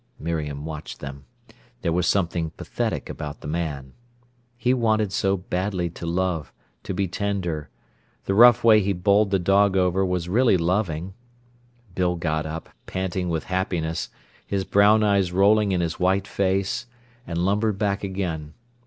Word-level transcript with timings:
Miriam 0.19 0.65
watched 0.65 0.99
them. 0.99 1.25
There 1.83 1.91
was 1.93 2.07
something 2.07 2.49
pathetic 2.49 3.07
about 3.07 3.41
the 3.41 3.47
man. 3.47 3.93
He 4.57 4.73
wanted 4.73 5.13
so 5.13 5.37
badly 5.37 5.91
to 5.91 6.07
love, 6.07 6.51
to 6.81 6.95
be 6.95 7.07
tender. 7.07 7.69
The 8.25 8.33
rough 8.33 8.63
way 8.63 8.79
he 8.81 8.93
bowled 8.93 9.29
the 9.29 9.37
dog 9.37 9.77
over 9.77 10.03
was 10.03 10.27
really 10.27 10.57
loving. 10.57 11.13
Bill 11.93 12.15
got 12.15 12.47
up, 12.47 12.69
panting 12.87 13.29
with 13.29 13.43
happiness, 13.43 14.09
his 14.43 14.63
brown 14.63 15.03
eyes 15.03 15.31
rolling 15.31 15.71
in 15.71 15.81
his 15.81 15.99
white 15.99 16.27
face, 16.27 16.87
and 17.27 17.45
lumbered 17.45 17.77
back 17.77 18.03
again. 18.03 18.55